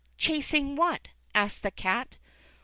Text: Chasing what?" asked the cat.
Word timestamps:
Chasing 0.17 0.75
what?" 0.75 1.09
asked 1.35 1.61
the 1.61 1.69
cat. 1.69 2.15